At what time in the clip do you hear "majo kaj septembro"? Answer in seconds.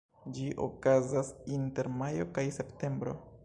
2.01-3.19